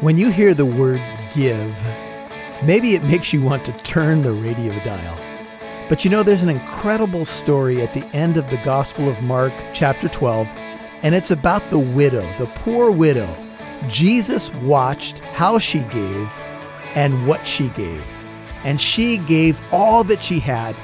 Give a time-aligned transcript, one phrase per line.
[0.00, 1.02] When you hear the word
[1.34, 1.76] give,
[2.62, 5.18] maybe it makes you want to turn the radio dial.
[5.88, 9.52] But you know, there's an incredible story at the end of the Gospel of Mark,
[9.72, 10.46] chapter 12,
[11.02, 13.28] and it's about the widow, the poor widow.
[13.88, 16.32] Jesus watched how she gave
[16.94, 18.06] and what she gave.
[18.62, 20.76] And she gave all that she had.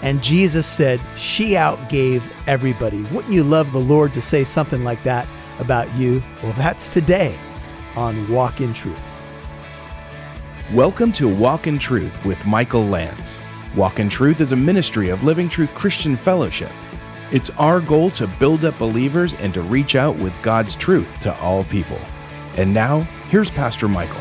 [0.00, 3.02] And Jesus said she outgave everybody.
[3.12, 5.28] Wouldn't you love the Lord to say something like that
[5.58, 6.22] about you?
[6.42, 7.38] Well, that's today
[7.96, 9.00] on Walk in Truth.
[10.72, 13.44] Welcome to Walk in Truth with Michael Lance.
[13.76, 16.70] Walk in Truth is a ministry of Living Truth Christian Fellowship.
[17.30, 21.38] It's our goal to build up believers and to reach out with God's truth to
[21.40, 21.98] all people.
[22.56, 24.20] And now, here's Pastor Michael.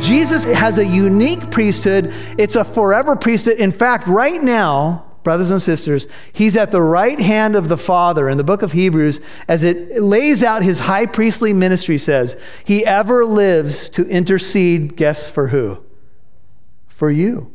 [0.00, 2.12] Jesus has a unique priesthood.
[2.38, 3.58] It's a forever priesthood.
[3.58, 8.28] In fact, right now, brothers and sisters, he's at the right hand of the Father
[8.28, 12.84] in the book of Hebrews as it lays out his high priestly ministry says, he
[12.84, 15.84] ever lives to intercede, guess for who?
[16.88, 17.52] For you.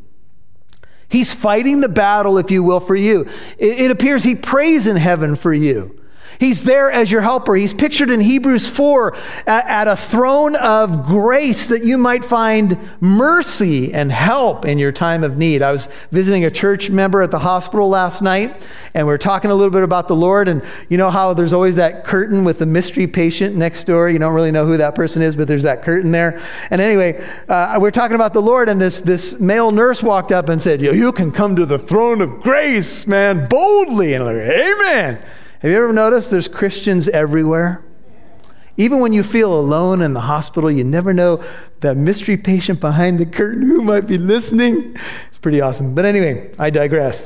[1.08, 3.28] He's fighting the battle, if you will, for you.
[3.58, 6.02] It, it appears he prays in heaven for you.
[6.40, 7.56] He's there as your helper.
[7.56, 9.16] He's pictured in Hebrews 4
[9.48, 14.92] at, at, a throne of grace that you might find mercy and help in your
[14.92, 15.62] time of need.
[15.62, 19.52] I was visiting a church member at the hospital last night, and we are talking
[19.52, 20.48] a little bit about the Lord.
[20.48, 24.10] And you know how there's always that curtain with the mystery patient next door?
[24.10, 26.42] You don't really know who that person is, but there's that curtain there.
[26.70, 30.32] And anyway, uh, we are talking about the Lord, and this, this male nurse walked
[30.32, 34.14] up and said, You can come to the throne of grace, man, boldly.
[34.14, 35.26] And I'm like, Amen.
[35.66, 37.84] Have you ever noticed there's Christians everywhere?
[38.78, 41.44] Even when you feel alone in the hospital, you never know
[41.80, 44.96] that mystery patient behind the curtain who might be listening.
[45.28, 45.96] It's pretty awesome.
[45.96, 47.26] But anyway, I digress.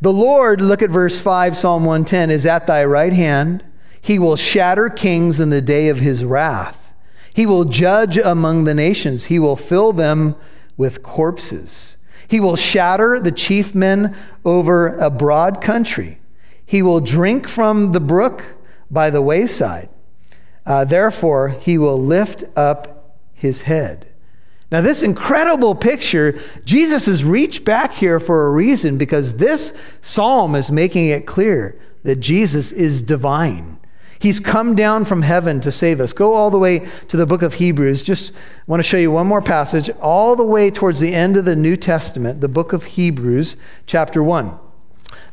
[0.00, 3.62] The Lord, look at verse 5, Psalm 110, is at thy right hand.
[4.00, 6.94] He will shatter kings in the day of his wrath.
[7.34, 9.26] He will judge among the nations.
[9.26, 10.36] He will fill them
[10.78, 11.98] with corpses.
[12.26, 16.18] He will shatter the chief men over a broad country.
[16.66, 18.56] He will drink from the brook
[18.90, 19.88] by the wayside.
[20.66, 24.06] Uh, therefore, he will lift up his head.
[24.72, 30.54] Now, this incredible picture, Jesus has reached back here for a reason because this psalm
[30.54, 33.78] is making it clear that Jesus is divine.
[34.18, 36.14] He's come down from heaven to save us.
[36.14, 38.02] Go all the way to the book of Hebrews.
[38.02, 38.32] Just
[38.66, 41.54] want to show you one more passage, all the way towards the end of the
[41.54, 44.58] New Testament, the book of Hebrews, chapter 1.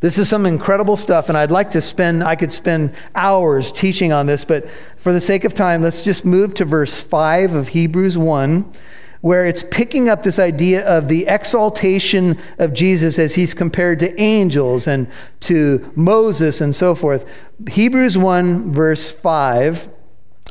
[0.02, 4.12] This is some incredible stuff, and I'd like to spend, I could spend hours teaching
[4.12, 4.68] on this, but
[4.98, 8.74] for the sake of time, let's just move to verse 5 of Hebrews 1
[9.22, 14.20] where it's picking up this idea of the exaltation of Jesus as he's compared to
[14.20, 15.08] angels and
[15.40, 17.32] to Moses and so forth.
[17.70, 19.90] Hebrews 1, verse 5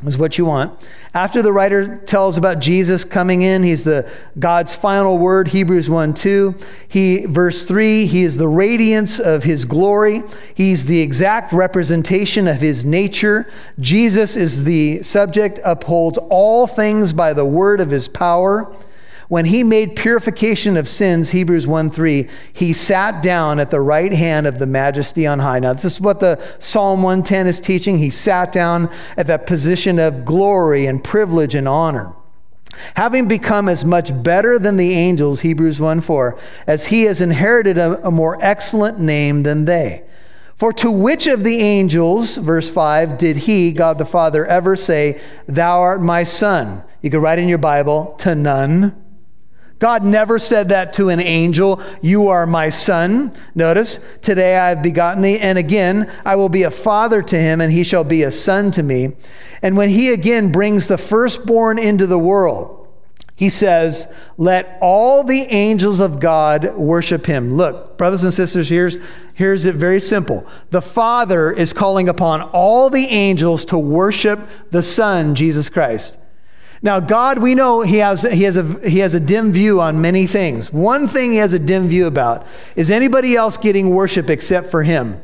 [0.05, 0.79] is what you want.
[1.13, 6.13] After the writer tells about Jesus coming in, he's the God's final word, Hebrews 1
[6.13, 6.55] 2.
[6.87, 10.23] He, verse 3, he is the radiance of his glory.
[10.55, 13.47] He's the exact representation of his nature.
[13.79, 18.75] Jesus is the subject, upholds all things by the word of his power.
[19.31, 24.11] When he made purification of sins, Hebrews 1 3, he sat down at the right
[24.11, 25.59] hand of the majesty on high.
[25.59, 27.97] Now, this is what the Psalm 110 is teaching.
[27.97, 32.11] He sat down at that position of glory and privilege and honor.
[32.97, 36.37] Having become as much better than the angels, Hebrews 1 4,
[36.67, 40.03] as he has inherited a, a more excellent name than they.
[40.57, 45.21] For to which of the angels, verse 5, did he, God the Father, ever say,
[45.47, 46.83] Thou art my son?
[47.01, 49.00] You could write in your Bible, to none.
[49.81, 53.33] God never said that to an angel, You are my son.
[53.55, 57.59] Notice, today I have begotten thee, and again I will be a father to him,
[57.59, 59.15] and he shall be a son to me.
[59.63, 62.87] And when he again brings the firstborn into the world,
[63.35, 67.55] he says, Let all the angels of God worship him.
[67.55, 68.97] Look, brothers and sisters, here's,
[69.33, 70.45] here's it very simple.
[70.69, 76.19] The Father is calling upon all the angels to worship the Son, Jesus Christ.
[76.83, 80.01] Now, God, we know he has, he, has a, he has a dim view on
[80.01, 80.73] many things.
[80.73, 82.45] One thing he has a dim view about
[82.75, 85.21] is anybody else getting worship except for him.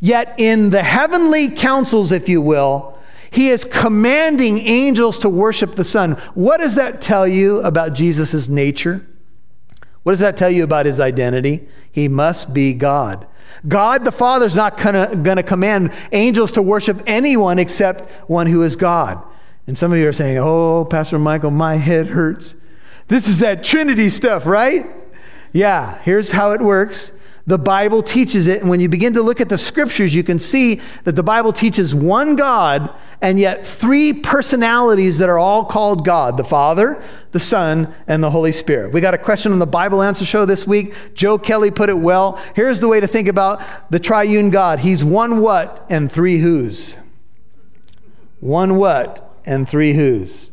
[0.00, 2.98] Yet, in the heavenly councils, if you will,
[3.30, 6.12] he is commanding angels to worship the Son.
[6.34, 9.06] What does that tell you about Jesus' nature?
[10.02, 11.66] What does that tell you about his identity?
[11.90, 13.26] He must be God.
[13.66, 18.62] God the Father is not going to command angels to worship anyone except one who
[18.62, 19.22] is God.
[19.66, 22.54] And some of you are saying, Oh, Pastor Michael, my head hurts.
[23.08, 24.86] This is that Trinity stuff, right?
[25.52, 27.12] Yeah, here's how it works
[27.46, 28.60] The Bible teaches it.
[28.60, 31.52] And when you begin to look at the scriptures, you can see that the Bible
[31.52, 37.40] teaches one God and yet three personalities that are all called God the Father, the
[37.40, 38.92] Son, and the Holy Spirit.
[38.92, 40.94] We got a question on the Bible Answer Show this week.
[41.14, 42.40] Joe Kelly put it well.
[42.56, 46.96] Here's the way to think about the triune God He's one what and three who's.
[48.40, 50.50] One what and three who's.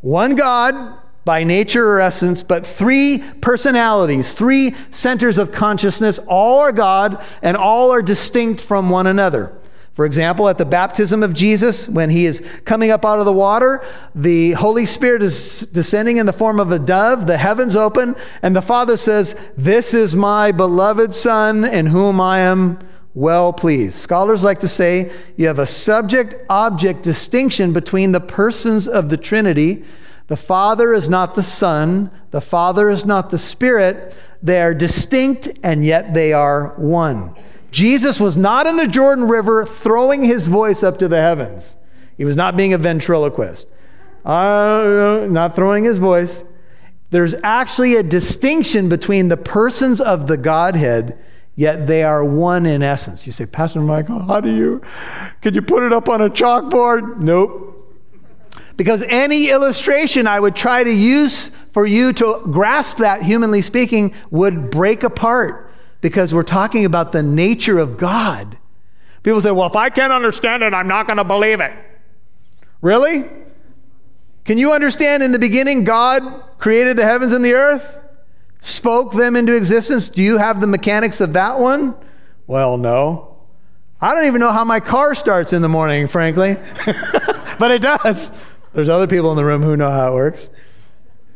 [0.00, 6.20] One God by nature or essence, but three personalities, three centers of consciousness.
[6.28, 9.52] All are God and all are distinct from one another.
[9.92, 13.32] For example, at the baptism of Jesus, when he is coming up out of the
[13.32, 13.82] water,
[14.14, 18.54] the Holy Spirit is descending in the form of a dove, the heavens open, and
[18.54, 22.78] the Father says, This is my beloved Son in whom I am
[23.16, 23.94] well pleased.
[23.94, 29.16] Scholars like to say you have a subject object distinction between the persons of the
[29.16, 29.82] Trinity
[30.28, 34.16] the Father is not the Son, the Father is not the Spirit.
[34.42, 37.34] They are distinct and yet they are one.
[37.70, 41.76] Jesus was not in the Jordan River throwing his voice up to the heavens.
[42.16, 43.66] He was not being a ventriloquist,
[44.24, 46.44] uh, not throwing his voice.
[47.10, 51.18] There's actually a distinction between the persons of the Godhead,
[51.56, 53.26] yet they are one in essence.
[53.26, 54.82] You say, Pastor Michael, how do you?
[55.42, 57.18] Could you put it up on a chalkboard?
[57.18, 57.72] Nope.
[58.76, 64.14] Because any illustration I would try to use for you to grasp that, humanly speaking,
[64.30, 65.70] would break apart
[66.02, 68.58] because we're talking about the nature of God.
[69.22, 71.72] People say, well, if I can't understand it, I'm not going to believe it.
[72.80, 73.24] Really?
[74.44, 76.22] Can you understand in the beginning, God
[76.58, 77.98] created the heavens and the earth,
[78.66, 80.08] spoke them into existence?
[80.08, 81.94] Do you have the mechanics of that one?
[82.46, 83.36] Well, no.
[84.00, 86.56] I don't even know how my car starts in the morning, frankly,
[87.58, 88.30] but it does.
[88.74, 90.50] There's other people in the room who know how it works.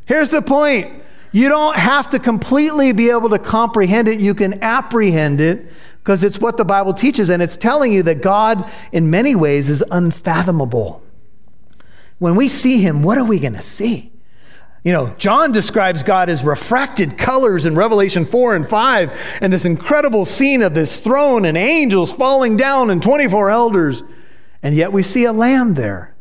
[0.06, 0.92] Here's the point
[1.32, 6.24] you don't have to completely be able to comprehend it, you can apprehend it because
[6.24, 9.84] it's what the Bible teaches, and it's telling you that God, in many ways, is
[9.92, 11.02] unfathomable.
[12.18, 14.09] When we see Him, what are we going to see?
[14.82, 19.66] You know, John describes God as refracted colors in Revelation 4 and 5, and this
[19.66, 24.02] incredible scene of this throne and angels falling down and 24 elders.
[24.62, 26.14] And yet we see a lamb there.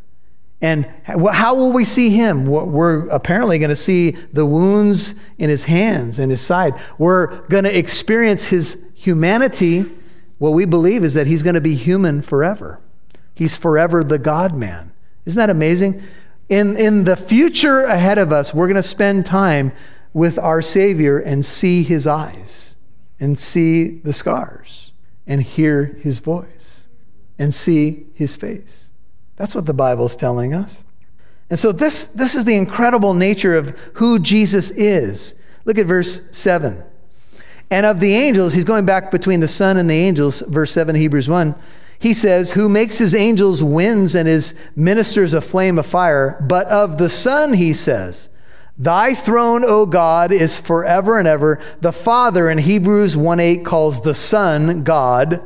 [0.62, 2.46] And how will we see him?
[2.46, 6.74] We're apparently going to see the wounds in his hands and his side.
[6.98, 9.86] We're going to experience his humanity.
[10.38, 12.82] What we believe is that he's going to be human forever.
[13.34, 14.92] He's forever the God man.
[15.26, 16.04] Isn't that amazing?
[16.50, 19.72] In, in the future ahead of us, we're going to spend time
[20.14, 22.76] with our Savior and see his eyes,
[23.20, 24.92] and see the scars,
[25.28, 26.88] and hear his voice,
[27.38, 28.92] and see his face.
[29.36, 30.84] That's what the Bible's telling us.
[31.52, 35.36] And so this, this is the incredible nature of who Jesus is.
[35.66, 36.84] Look at verse 7.
[37.72, 40.96] And of the angels, he's going back between the Son and the angels, verse 7,
[40.96, 41.56] Hebrews 1.
[42.00, 46.44] He says, Who makes his angels winds and his ministers a flame of fire.
[46.48, 48.30] But of the Son, he says,
[48.78, 51.60] Thy throne, O God, is forever and ever.
[51.82, 55.44] The Father in Hebrews 1 8 calls the Son God.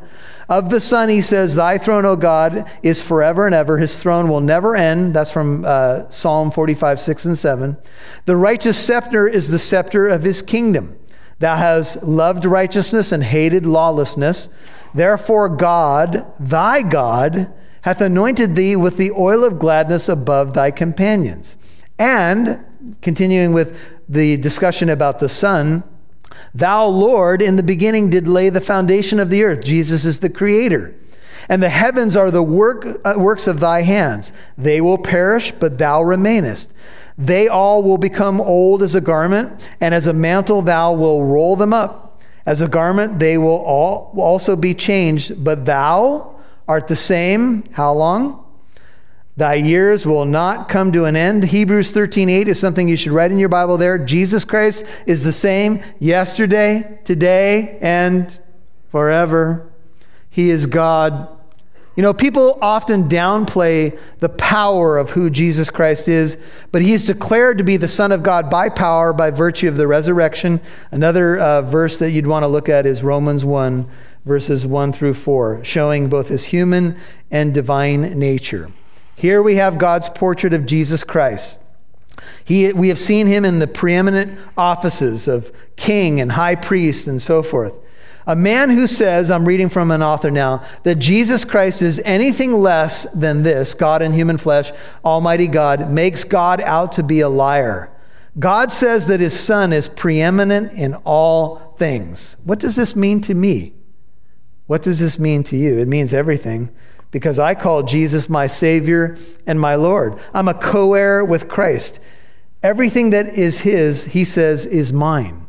[0.48, 3.80] Of the Son, he says, Thy throne, O God, is forever and ever.
[3.80, 5.16] His throne will never end.
[5.16, 7.78] That's from uh, Psalm 45, 6 and 7.
[8.26, 11.00] The righteous scepter is the scepter of his kingdom.
[11.40, 14.48] Thou hast loved righteousness and hated lawlessness.
[14.94, 17.52] Therefore, God, thy God,
[17.82, 21.58] hath anointed thee with the oil of gladness above thy companions.
[22.00, 22.64] And,
[23.02, 23.78] continuing with
[24.08, 25.84] the discussion about the Son,
[26.54, 29.64] Thou, Lord, in the beginning did lay the foundation of the earth.
[29.64, 30.96] Jesus is the creator.
[31.50, 34.32] And the heavens are the work, uh, works of thy hands.
[34.58, 36.72] They will perish, but thou remainest.
[37.18, 41.56] They all will become old as a garment, and as a mantle thou will roll
[41.56, 42.03] them up.
[42.46, 46.36] As a garment they will all also be changed, but thou
[46.68, 47.64] art the same.
[47.74, 48.44] How long?
[49.36, 51.46] Thy years will not come to an end.
[51.46, 53.98] Hebrews 13:8 is something you should write in your Bible there.
[53.98, 58.38] Jesus Christ is the same yesterday, today, and
[58.92, 59.72] forever.
[60.30, 61.28] He is God.
[61.96, 66.38] You know, people often downplay the power of who Jesus Christ is,
[66.72, 69.78] but he is declared to be the Son of God by power, by virtue of
[69.78, 70.60] the resurrection.
[70.90, 73.88] Another uh, verse that you'd want to look at is Romans 1,
[74.26, 76.98] verses 1 through 4, showing both his human
[77.30, 78.72] and divine nature.
[79.16, 81.60] Here we have God's portrait of Jesus Christ.
[82.44, 87.22] He, we have seen him in the preeminent offices of king and high priest and
[87.22, 87.78] so forth.
[88.26, 92.54] A man who says, I'm reading from an author now, that Jesus Christ is anything
[92.54, 94.72] less than this, God in human flesh,
[95.04, 97.90] Almighty God, makes God out to be a liar.
[98.40, 102.38] God says that his son is preeminent in all things.
[102.44, 103.74] What does this mean to me?
[104.66, 105.78] What does this mean to you?
[105.78, 106.70] It means everything
[107.12, 110.20] because I call Jesus my Savior and my Lord.
[110.34, 112.00] I'm a co heir with Christ.
[112.64, 115.46] Everything that is his, he says, is mine.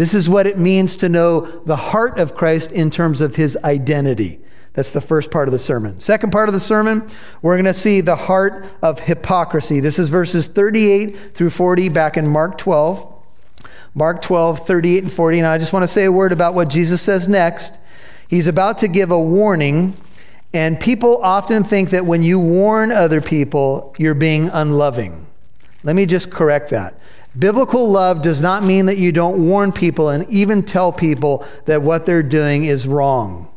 [0.00, 3.54] This is what it means to know the heart of Christ in terms of his
[3.62, 4.40] identity.
[4.72, 6.00] That's the first part of the sermon.
[6.00, 7.06] Second part of the sermon,
[7.42, 9.78] we're going to see the heart of hypocrisy.
[9.78, 13.14] This is verses 38 through 40 back in Mark 12.
[13.92, 15.38] Mark 12, 38 and 40.
[15.40, 17.78] And I just want to say a word about what Jesus says next.
[18.26, 19.98] He's about to give a warning,
[20.54, 25.26] and people often think that when you warn other people, you're being unloving.
[25.84, 26.98] Let me just correct that.
[27.38, 31.82] Biblical love does not mean that you don't warn people and even tell people that
[31.82, 33.48] what they're doing is wrong.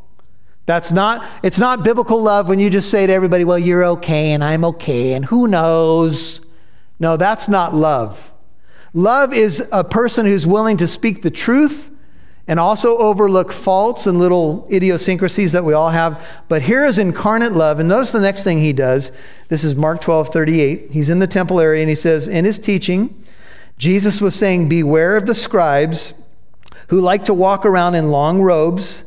[0.65, 4.31] That's not, it's not biblical love when you just say to everybody, well, you're okay
[4.31, 6.39] and I'm okay and who knows.
[6.99, 8.31] No, that's not love.
[8.93, 11.89] Love is a person who's willing to speak the truth
[12.47, 16.25] and also overlook faults and little idiosyncrasies that we all have.
[16.47, 17.79] But here is incarnate love.
[17.79, 19.11] And notice the next thing he does.
[19.49, 20.91] This is Mark 12, 38.
[20.91, 23.21] He's in the temple area and he says, In his teaching,
[23.77, 26.13] Jesus was saying, Beware of the scribes
[26.87, 29.03] who like to walk around in long robes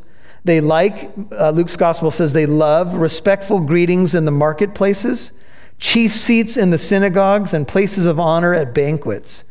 [0.47, 5.33] they like, uh, Luke's gospel says, they love respectful greetings in the marketplaces,
[5.81, 9.43] chief seats in the synagogues, and places of honor at banquets,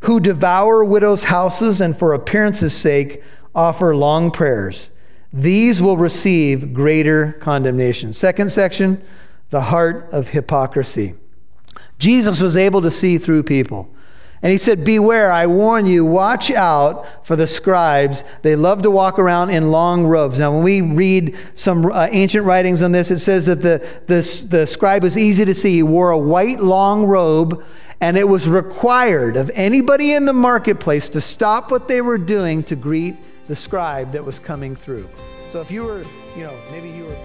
[0.00, 3.22] who devour widows' houses and for appearance's sake
[3.54, 4.90] offer long prayers.
[5.32, 8.12] These will receive greater condemnation.
[8.12, 9.00] Second section,
[9.50, 11.14] the heart of hypocrisy.
[12.00, 13.88] Jesus was able to see through people.
[14.42, 18.24] And he said, Beware, I warn you, watch out for the scribes.
[18.40, 20.38] They love to walk around in long robes.
[20.38, 24.46] Now, when we read some uh, ancient writings on this, it says that the, the,
[24.48, 25.74] the scribe was easy to see.
[25.74, 27.62] He wore a white long robe,
[28.00, 32.62] and it was required of anybody in the marketplace to stop what they were doing
[32.64, 33.16] to greet
[33.46, 35.06] the scribe that was coming through.
[35.52, 36.04] So if you were,
[36.34, 37.16] you know, maybe you were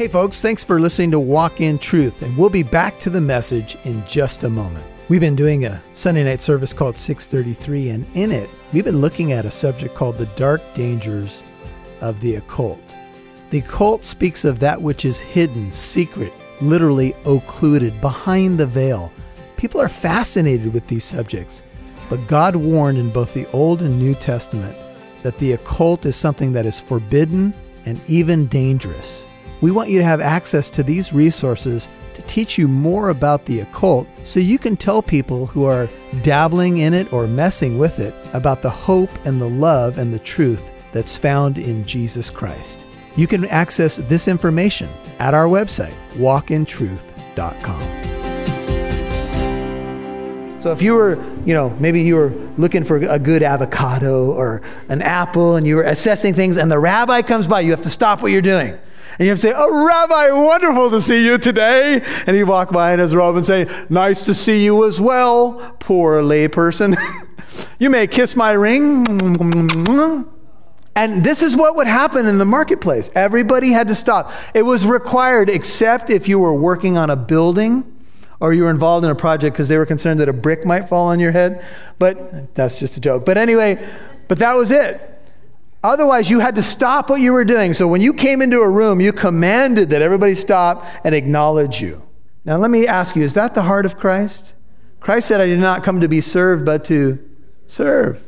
[0.00, 3.20] Hey, folks, thanks for listening to Walk in Truth, and we'll be back to the
[3.20, 4.86] message in just a moment.
[5.10, 9.32] We've been doing a Sunday night service called 633, and in it, we've been looking
[9.32, 11.44] at a subject called the dark dangers
[12.00, 12.96] of the occult.
[13.50, 19.12] The occult speaks of that which is hidden, secret, literally occluded, behind the veil.
[19.58, 21.62] People are fascinated with these subjects,
[22.08, 24.78] but God warned in both the Old and New Testament
[25.22, 27.52] that the occult is something that is forbidden
[27.84, 29.26] and even dangerous.
[29.60, 33.60] We want you to have access to these resources to teach you more about the
[33.60, 35.88] occult so you can tell people who are
[36.22, 40.18] dabbling in it or messing with it about the hope and the love and the
[40.18, 42.86] truth that's found in Jesus Christ.
[43.16, 44.88] You can access this information
[45.18, 47.80] at our website, walkintruth.com.
[50.60, 54.60] So if you were, you know, maybe you were looking for a good avocado or
[54.88, 57.90] an apple and you were assessing things and the rabbi comes by, you have to
[57.90, 58.78] stop what you're doing.
[59.20, 62.02] And you have to say, Oh, Rabbi, wonderful to see you today.
[62.26, 65.76] And he'd walk by in his robe and say, Nice to see you as well,
[65.78, 66.96] poor layperson.
[67.78, 69.06] you may kiss my ring.
[70.96, 73.10] And this is what would happen in the marketplace.
[73.14, 74.32] Everybody had to stop.
[74.54, 77.84] It was required, except if you were working on a building
[78.40, 80.88] or you were involved in a project because they were concerned that a brick might
[80.88, 81.62] fall on your head.
[81.98, 83.26] But that's just a joke.
[83.26, 83.86] But anyway,
[84.28, 85.09] but that was it.
[85.82, 87.72] Otherwise, you had to stop what you were doing.
[87.72, 92.06] So when you came into a room, you commanded that everybody stop and acknowledge you.
[92.44, 94.54] Now, let me ask you is that the heart of Christ?
[95.00, 97.18] Christ said, I did not come to be served, but to
[97.66, 98.22] serve.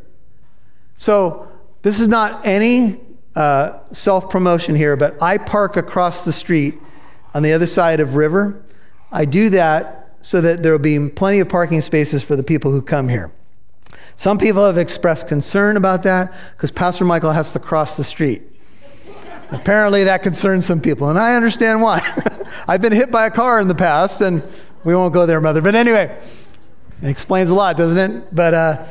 [0.96, 1.48] So,
[1.82, 3.00] this is not any
[3.34, 6.78] uh, self promotion here, but I park across the street
[7.34, 8.64] on the other side of River.
[9.10, 12.70] I do that so that there will be plenty of parking spaces for the people
[12.70, 13.32] who come here.
[14.16, 18.42] Some people have expressed concern about that because Pastor Michael has to cross the street.
[19.50, 22.00] Apparently, that concerns some people, and I understand why.
[22.68, 24.42] I've been hit by a car in the past, and
[24.82, 25.60] we won't go there, Mother.
[25.60, 26.18] But anyway,
[27.02, 28.34] it explains a lot, doesn't it?
[28.34, 28.86] But uh,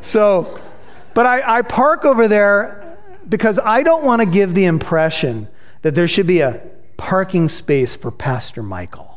[0.00, 0.60] so,
[1.14, 2.96] but I, I park over there
[3.28, 5.48] because I don't want to give the impression
[5.82, 6.62] that there should be a
[6.96, 9.09] parking space for Pastor Michael.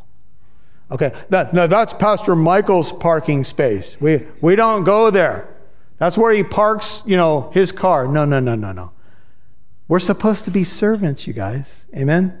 [0.90, 3.96] Okay, that, no, that's Pastor Michael's parking space.
[4.00, 5.48] We, we don't go there.
[5.98, 8.06] That's where he parks, you know, his car.
[8.06, 8.92] No, no, no, no, no.
[9.88, 11.86] We're supposed to be servants, you guys.
[11.96, 12.38] Amen?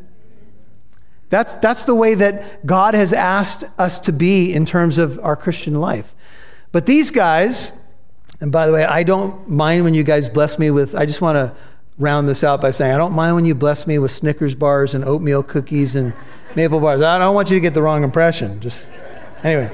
[1.30, 5.36] That's, that's the way that God has asked us to be in terms of our
[5.36, 6.14] Christian life.
[6.72, 7.72] But these guys,
[8.40, 11.20] and by the way, I don't mind when you guys bless me with, I just
[11.20, 11.54] want to
[11.98, 14.94] round this out by saying, I don't mind when you bless me with Snickers bars
[14.94, 16.12] and oatmeal cookies and
[16.56, 17.00] maple bars.
[17.00, 18.60] I don't want you to get the wrong impression.
[18.60, 18.88] Just
[19.44, 19.70] Anyway.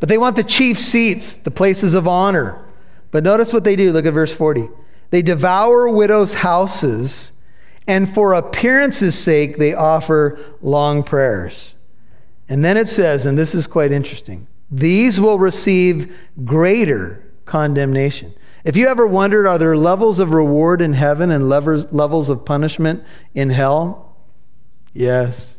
[0.00, 2.58] But they want the chief seats, the places of honor.
[3.10, 3.92] But notice what they do.
[3.92, 4.68] Look at verse 40.
[5.10, 7.32] They devour widows' houses,
[7.86, 11.74] and for appearance's sake, they offer long prayers.
[12.48, 18.32] And then it says, and this is quite interesting these will receive greater condemnation.
[18.64, 23.02] If you ever wondered, are there levels of reward in heaven and levels of punishment
[23.34, 24.16] in hell?
[24.92, 25.56] Yes.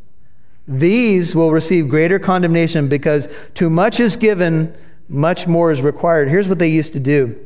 [0.68, 4.76] These will receive greater condemnation because too much is given,
[5.10, 6.30] much more is required.
[6.30, 7.40] Here's what they used to do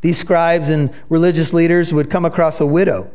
[0.00, 3.10] these scribes and religious leaders would come across a widow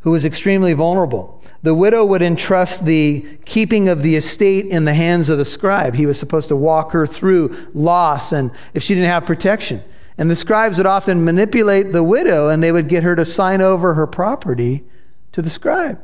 [0.00, 1.42] who was extremely vulnerable.
[1.62, 5.94] The widow would entrust the keeping of the estate in the hands of the scribe.
[5.94, 9.82] He was supposed to walk her through loss and if she didn't have protection.
[10.18, 13.60] And the scribes would often manipulate the widow and they would get her to sign
[13.60, 14.84] over her property
[15.32, 16.00] to the scribe.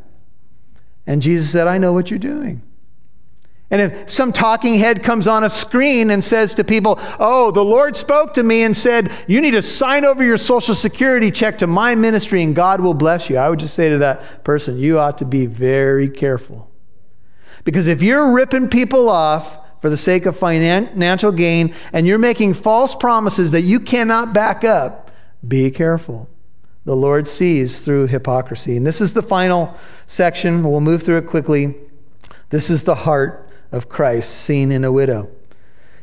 [1.06, 2.62] And Jesus said, I know what you're doing.
[3.70, 7.64] And if some talking head comes on a screen and says to people, Oh, the
[7.64, 11.58] Lord spoke to me and said, You need to sign over your social security check
[11.58, 14.78] to my ministry and God will bless you, I would just say to that person,
[14.78, 16.70] You ought to be very careful.
[17.64, 22.54] Because if you're ripping people off for the sake of financial gain and you're making
[22.54, 25.10] false promises that you cannot back up,
[25.46, 26.28] be careful.
[26.84, 28.76] The Lord sees through hypocrisy.
[28.76, 30.64] And this is the final section.
[30.64, 31.76] We'll move through it quickly.
[32.50, 35.30] This is the heart of Christ seen in a widow.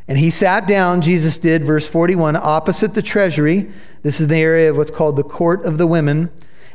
[0.08, 3.72] And he sat down, Jesus did, verse 41, opposite the treasury.
[4.04, 6.30] This is the area of what's called the court of the women.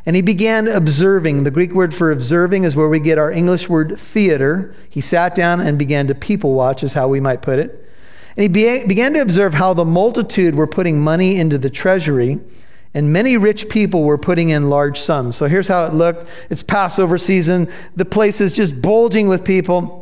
[0.06, 1.44] And he began observing.
[1.44, 4.74] The Greek word for observing is where we get our English word theater.
[4.88, 7.86] He sat down and began to people watch, is how we might put it.
[8.36, 8.48] And he
[8.86, 12.40] began to observe how the multitude were putting money into the treasury,
[12.94, 15.36] and many rich people were putting in large sums.
[15.36, 19.98] So here's how it looked it's Passover season, the place is just bulging with people.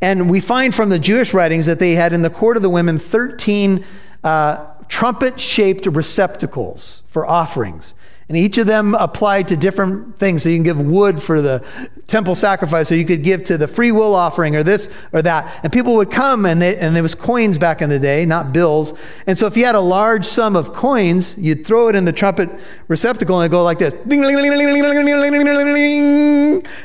[0.00, 2.70] And we find from the Jewish writings that they had in the court of the
[2.70, 3.84] women 13
[4.22, 7.94] uh, trumpet shaped receptacles for offerings.
[8.28, 10.42] And each of them applied to different things.
[10.42, 11.62] So you can give wood for the
[12.06, 15.60] temple sacrifice, or you could give to the free will offering, or this or that.
[15.62, 18.52] And people would come, and, they, and there was coins back in the day, not
[18.52, 18.94] bills.
[19.26, 22.12] And so if you had a large sum of coins, you'd throw it in the
[22.12, 22.48] trumpet
[22.88, 23.92] receptacle, and it'd go like this.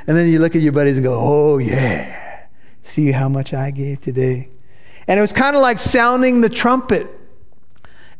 [0.08, 2.48] And then you look at your buddies and go, oh, yeah.
[2.82, 4.50] See how much I gave today.
[5.08, 7.08] And it was kind of like sounding the trumpet.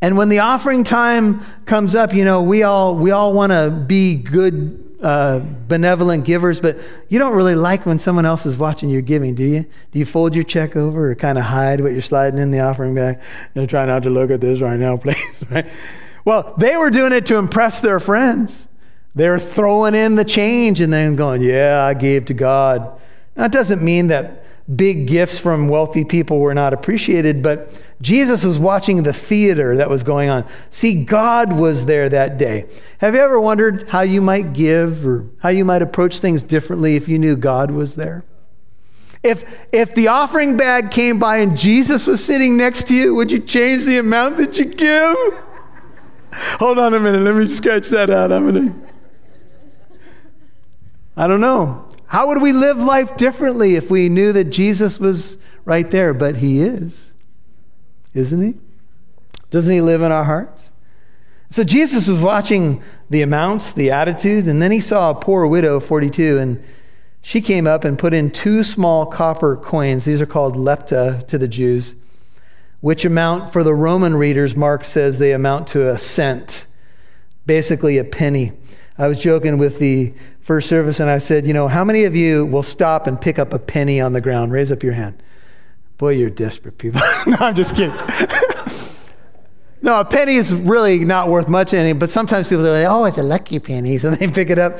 [0.02, 3.70] And when the offering time comes up, you know, we all we all want to
[3.70, 8.88] be good uh, benevolent givers, but you don't really like when someone else is watching
[8.88, 9.64] your giving, do you?
[9.92, 12.60] Do you fold your check over or kind of hide what you're sliding in the
[12.60, 13.18] offering bag?
[13.54, 15.16] You know, try not to look at this right now, please.
[15.50, 15.66] right?
[16.24, 18.68] Well, they were doing it to impress their friends.
[19.14, 23.00] They're throwing in the change and then going, "Yeah, I gave to God."
[23.36, 24.39] It doesn't mean that
[24.74, 29.90] big gifts from wealthy people were not appreciated, but Jesus was watching the theater that
[29.90, 30.46] was going on.
[30.70, 32.66] See, God was there that day.
[32.98, 36.96] Have you ever wondered how you might give or how you might approach things differently
[36.96, 38.24] if you knew God was there?
[39.22, 43.30] If, if the offering bag came by and Jesus was sitting next to you, would
[43.30, 45.16] you change the amount that you give?
[46.58, 48.32] Hold on a minute, let me scratch that out.
[48.32, 48.74] I'm gonna.
[51.16, 51.89] I don't know.
[52.10, 56.12] How would we live life differently if we knew that Jesus was right there?
[56.12, 57.14] But he is,
[58.14, 58.60] isn't he?
[59.50, 60.72] Doesn't he live in our hearts?
[61.50, 65.78] So Jesus was watching the amounts, the attitude, and then he saw a poor widow,
[65.78, 66.64] 42, and
[67.22, 70.04] she came up and put in two small copper coins.
[70.04, 71.94] These are called lepta to the Jews,
[72.80, 76.66] which amount for the Roman readers, Mark says they amount to a cent,
[77.46, 78.50] basically a penny.
[79.00, 82.14] I was joking with the first service and I said, You know, how many of
[82.14, 84.52] you will stop and pick up a penny on the ground?
[84.52, 85.22] Raise up your hand.
[85.96, 87.00] Boy, you're desperate people.
[87.26, 87.96] no, I'm just kidding.
[89.82, 93.06] no, a penny is really not worth much any, but sometimes people are like, Oh,
[93.06, 93.96] it's a lucky penny.
[94.00, 94.78] So they pick it up.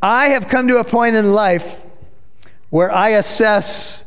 [0.00, 1.82] I have come to a point in life
[2.70, 4.04] where I assess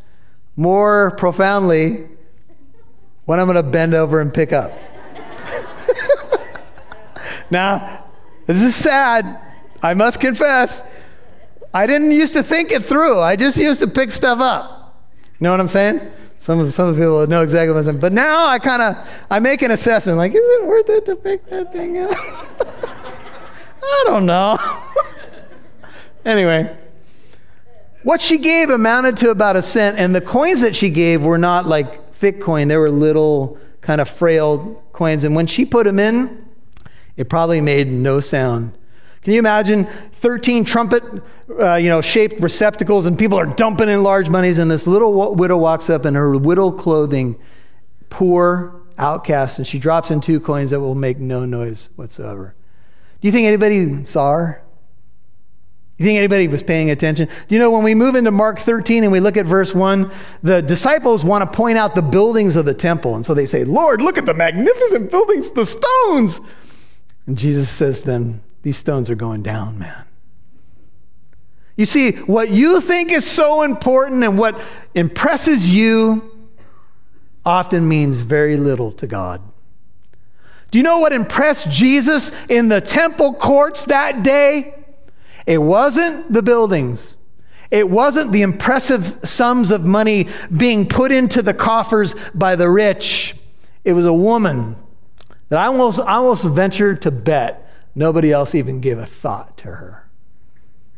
[0.55, 2.07] more profoundly
[3.25, 4.71] what I'm going to bend over and pick up.
[7.51, 8.04] now,
[8.45, 9.41] this is sad,
[9.81, 10.81] I must confess,
[11.73, 13.19] I didn't used to think it through.
[13.19, 15.03] I just used to pick stuff up.
[15.39, 15.99] You know what I'm saying?
[16.37, 17.99] Some of, some of the people know exactly what I'm saying.
[17.99, 18.95] But now I kind of,
[19.29, 22.11] I make an assessment like, is it worth it to pick that thing up?
[23.83, 24.57] I don't know.
[26.25, 26.77] anyway,
[28.03, 31.37] what she gave amounted to about a cent, and the coins that she gave were
[31.37, 32.69] not like thick coin.
[32.69, 35.25] They were little, kind of frail coins.
[35.25, 36.44] And when she put them in,
[37.17, 38.77] it probably made no sound.
[39.21, 41.03] Can you imagine 13 trumpet,
[41.59, 45.33] uh, you know, shaped receptacles and people are dumping in large monies and this little
[45.33, 47.35] widow walks up in her widow clothing,
[48.09, 52.53] poor, outcast, and she drops in two coins that will make no noise whatsoever.
[53.19, 54.61] Do you think anybody saw her?
[55.97, 57.27] You think anybody was paying attention?
[57.47, 60.11] Do you know when we move into Mark 13 and we look at verse 1,
[60.43, 63.15] the disciples want to point out the buildings of the temple.
[63.15, 66.41] And so they say, Lord, look at the magnificent buildings, the stones.
[67.27, 70.05] And Jesus says then, these stones are going down, man.
[71.75, 74.59] You see, what you think is so important and what
[74.93, 76.31] impresses you
[77.45, 79.41] often means very little to God.
[80.71, 84.85] Do you know what impressed Jesus in the temple courts that day?
[85.45, 87.17] It wasn't the buildings.
[87.71, 93.35] It wasn't the impressive sums of money being put into the coffers by the rich.
[93.83, 94.75] It was a woman
[95.49, 99.67] that I almost, I almost venture to bet Nobody else even gave a thought to
[99.67, 100.07] her.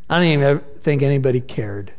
[0.10, 1.94] I don't even think anybody cared.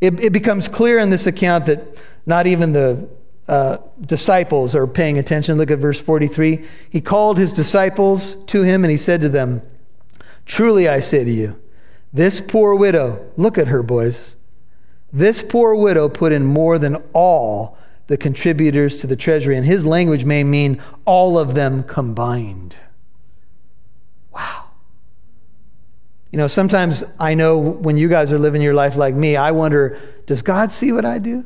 [0.00, 3.08] It, it becomes clear in this account that not even the
[3.46, 5.58] uh, disciples are paying attention.
[5.58, 6.64] Look at verse 43.
[6.90, 9.62] He called his disciples to him and he said to them,
[10.44, 11.60] Truly I say to you,
[12.12, 14.36] this poor widow, look at her, boys.
[15.12, 19.56] This poor widow put in more than all the contributors to the treasury.
[19.56, 22.74] And his language may mean all of them combined.
[24.32, 24.70] Wow.
[26.32, 29.52] You know, sometimes I know when you guys are living your life like me, I
[29.52, 31.44] wonder, does God see what I do?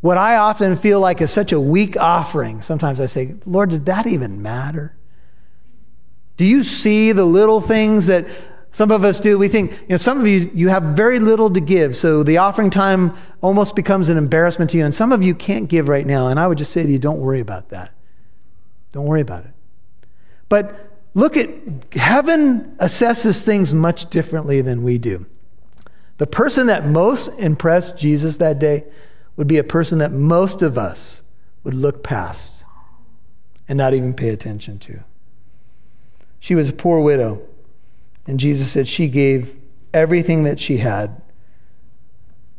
[0.00, 3.86] What I often feel like is such a weak offering, sometimes I say, Lord, did
[3.86, 4.96] that even matter?
[6.36, 8.26] Do you see the little things that
[8.72, 9.38] some of us do?
[9.38, 12.38] We think, you know, some of you, you have very little to give, so the
[12.38, 16.06] offering time almost becomes an embarrassment to you, and some of you can't give right
[16.06, 17.92] now, and I would just say to you, don't worry about that.
[18.92, 19.52] Don't worry about it.
[20.48, 21.50] But Look at
[21.92, 25.26] heaven assesses things much differently than we do.
[26.18, 28.84] The person that most impressed Jesus that day
[29.36, 31.22] would be a person that most of us
[31.64, 32.64] would look past
[33.68, 35.04] and not even pay attention to.
[36.40, 37.42] She was a poor widow,
[38.26, 39.56] and Jesus said she gave
[39.92, 41.20] everything that she had.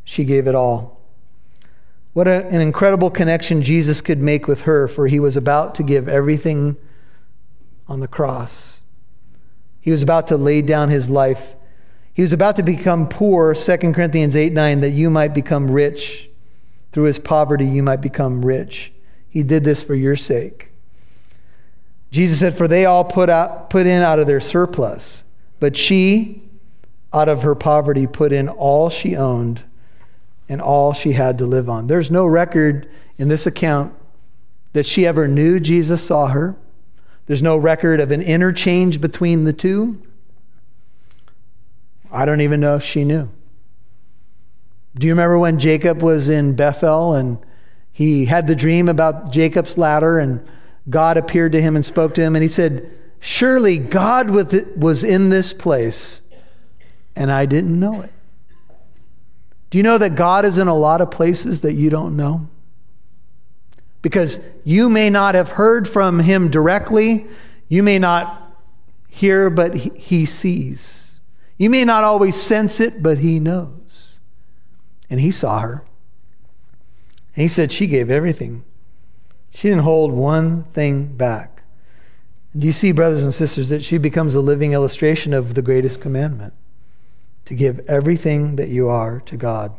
[0.03, 1.01] She gave it all.
[2.13, 5.83] What a, an incredible connection Jesus could make with her, for he was about to
[5.83, 6.77] give everything
[7.87, 8.81] on the cross.
[9.81, 11.55] He was about to lay down his life.
[12.13, 16.29] He was about to become poor, 2 Corinthians 8 9, that you might become rich.
[16.91, 18.93] Through his poverty, you might become rich.
[19.27, 20.71] He did this for your sake.
[22.11, 25.23] Jesus said, For they all put, out, put in out of their surplus,
[25.59, 26.41] but she,
[27.13, 29.63] out of her poverty, put in all she owned
[30.49, 31.87] and all she had to live on.
[31.87, 33.93] There's no record in this account
[34.73, 36.55] that she ever knew Jesus saw her.
[37.25, 40.01] There's no record of an interchange between the two.
[42.11, 43.29] I don't even know if she knew.
[44.95, 47.39] Do you remember when Jacob was in Bethel and
[47.91, 50.45] he had the dream about Jacob's ladder and
[50.89, 52.91] God appeared to him and spoke to him and he said,
[53.25, 56.21] Surely God was in this place
[57.15, 58.11] and I didn't know it.
[59.69, 62.49] Do you know that God is in a lot of places that you don't know?
[64.03, 67.25] because you may not have heard from him directly.
[67.69, 68.55] You may not
[69.09, 71.13] hear, but he, sees.
[71.57, 74.19] You may not always sense it, but he knows.
[75.09, 75.85] And he saw her.
[77.35, 78.65] And he said she gave everything.
[79.51, 81.52] She didn't hold one thing back.
[82.55, 85.99] Do you see, brothers and sisters, that she becomes a living illustration of the greatest
[85.99, 86.53] commandment
[87.45, 89.75] to give everything that you are to God?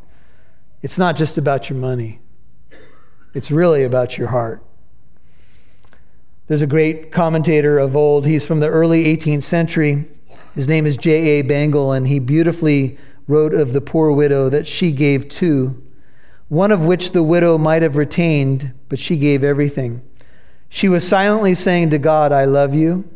[0.82, 2.20] It's not just about your money.
[3.32, 4.60] It's really about your heart.
[6.48, 8.26] There's a great commentator of old.
[8.26, 10.06] He's from the early 18th century.
[10.54, 11.44] His name is J.A.
[11.44, 15.80] Bengel, and he beautifully wrote of the poor widow that she gave two,
[16.48, 20.02] one of which the widow might have retained, but she gave everything.
[20.74, 23.08] She was silently saying to God, I love you.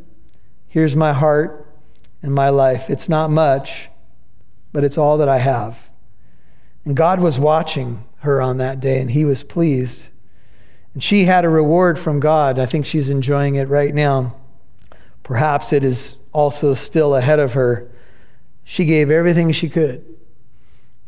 [0.68, 1.66] Here's my heart
[2.23, 2.88] and my life.
[2.88, 3.90] It's not much,
[4.73, 5.90] but it's all that I have.
[6.85, 10.07] And God was watching her on that day, and he was pleased.
[10.94, 12.61] And she had a reward from God.
[12.61, 14.37] I think she's enjoying it right now.
[15.25, 17.90] Perhaps it is also still ahead of her.
[18.62, 20.05] She gave everything she could.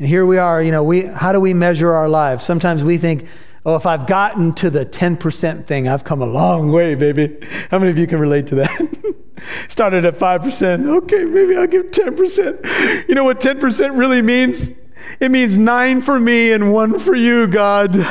[0.00, 2.44] And here we are, you know, we, how do we measure our lives?
[2.44, 3.28] Sometimes we think,
[3.64, 7.36] oh, if I've gotten to the 10% thing, I've come a long way, baby.
[7.70, 9.14] How many of you can relate to that?
[9.68, 10.86] Started at 5%.
[11.02, 13.08] Okay, maybe I'll give 10%.
[13.08, 14.72] You know what 10% really means?
[15.18, 17.92] It means nine for me and one for you, God.
[17.92, 18.06] Did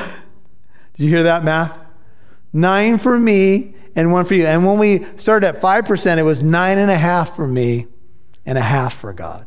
[0.98, 1.78] you hear that math?
[2.52, 4.46] Nine for me and one for you.
[4.46, 7.88] And when we started at 5%, it was nine and a half for me
[8.46, 9.46] and a half for God.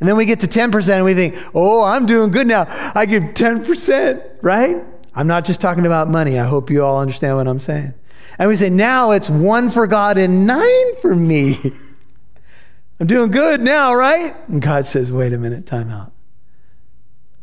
[0.00, 2.66] And then we get to 10% and we think, oh, I'm doing good now.
[2.94, 4.84] I give 10%, right?
[5.18, 6.38] I'm not just talking about money.
[6.38, 7.92] I hope you all understand what I'm saying.
[8.38, 11.58] And we say, now it's one for God and nine for me.
[13.00, 14.32] I'm doing good now, right?
[14.46, 16.12] And God says, wait a minute, time out.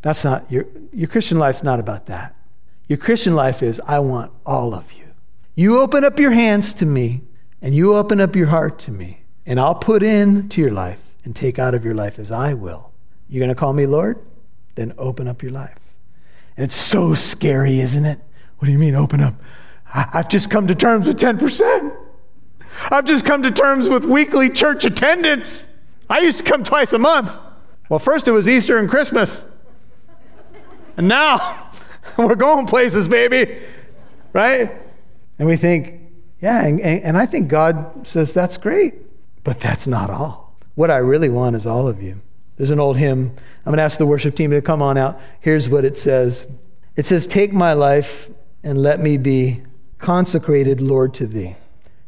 [0.01, 2.33] That's not your, your Christian life's not about that.
[2.87, 5.07] Your Christian life is, I want all of you.
[5.53, 7.23] You open up your hands to me,
[7.61, 11.01] and you open up your heart to me, and I'll put in to your life
[11.25, 12.93] and take out of your life as I will.
[13.27, 14.17] You're going to call me Lord?
[14.75, 15.84] Then open up your life.
[16.57, 18.19] And it's so scary, isn't it?
[18.57, 19.35] What do you mean, open up?
[19.93, 21.95] I've just come to terms with 10%.
[22.89, 25.65] I've just come to terms with weekly church attendance.
[26.09, 27.31] I used to come twice a month.
[27.89, 29.41] Well, first it was Easter and Christmas.
[30.97, 31.69] And now
[32.17, 33.57] we're going places, baby.
[34.33, 34.71] Right?
[35.39, 36.01] And we think,
[36.41, 38.93] yeah, and, and, I think God says that's great,
[39.43, 40.57] but that's not all.
[40.75, 42.21] What I really want is all of you.
[42.57, 43.31] There's an old hymn.
[43.65, 45.19] I'm going to ask the worship team to come on out.
[45.39, 46.47] Here's what it says
[46.95, 48.29] It says, Take my life
[48.63, 49.61] and let me be
[49.97, 51.55] consecrated, Lord, to thee.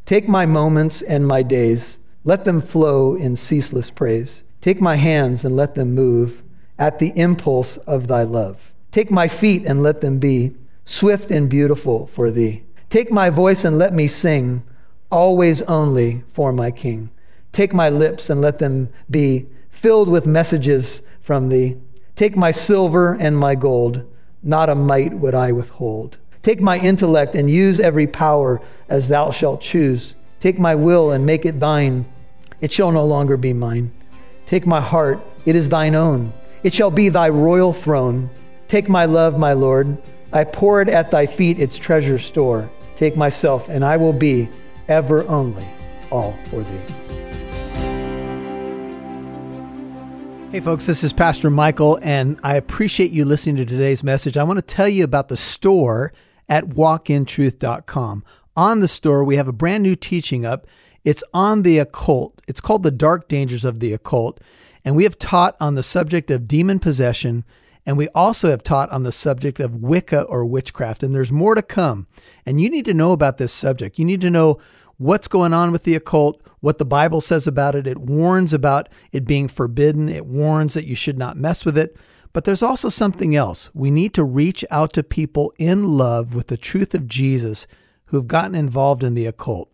[0.05, 4.43] Take my moments and my days, let them flow in ceaseless praise.
[4.61, 6.43] Take my hands and let them move
[6.79, 8.73] at the impulse of thy love.
[8.91, 10.55] Take my feet and let them be
[10.85, 12.63] swift and beautiful for thee.
[12.89, 14.63] Take my voice and let me sing,
[15.11, 17.09] always only for my King.
[17.51, 21.77] Take my lips and let them be filled with messages from thee.
[22.15, 24.03] Take my silver and my gold,
[24.41, 26.17] not a mite would I withhold.
[26.41, 28.59] Take my intellect and use every power
[28.89, 30.15] as thou shalt choose.
[30.39, 32.05] Take my will and make it thine.
[32.59, 33.91] It shall no longer be mine.
[34.47, 36.33] Take my heart, it is thine own.
[36.63, 38.31] It shall be thy royal throne.
[38.67, 39.95] Take my love, my Lord.
[40.33, 42.69] I pour it at thy feet, its treasure store.
[42.95, 44.49] Take myself, and I will be
[44.87, 45.67] ever only
[46.09, 47.06] all for thee.
[50.49, 54.37] Hey, folks, this is Pastor Michael, and I appreciate you listening to today's message.
[54.37, 56.13] I want to tell you about the store
[56.47, 58.23] at walkintruth.com.
[58.55, 60.65] On the store, we have a brand new teaching up.
[61.03, 62.41] It's on the occult.
[62.47, 64.39] It's called The Dark Dangers of the Occult.
[64.85, 67.43] And we have taught on the subject of demon possession.
[67.87, 71.03] And we also have taught on the subject of Wicca or witchcraft.
[71.03, 72.05] And there's more to come.
[72.45, 73.97] And you need to know about this subject.
[73.97, 74.59] You need to know
[74.97, 77.87] what's going on with the occult, what the Bible says about it.
[77.87, 81.95] It warns about it being forbidden, it warns that you should not mess with it.
[82.33, 83.73] But there's also something else.
[83.73, 87.67] We need to reach out to people in love with the truth of Jesus
[88.07, 89.71] who've gotten involved in the occult.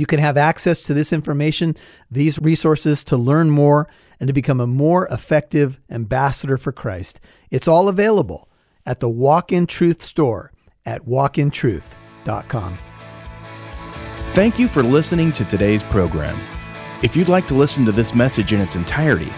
[0.00, 1.76] You can have access to this information,
[2.10, 3.86] these resources to learn more
[4.18, 7.20] and to become a more effective ambassador for Christ.
[7.50, 8.48] It's all available
[8.86, 10.52] at the Walk in Truth store
[10.86, 12.78] at walkintruth.com.
[14.32, 16.40] Thank you for listening to today's program.
[17.02, 19.30] If you'd like to listen to this message in its entirety,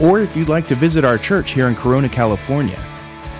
[0.00, 2.78] or if you'd like to visit our church here in Corona, California,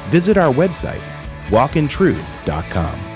[0.06, 1.02] visit our website,
[1.50, 3.13] walkintruth.com.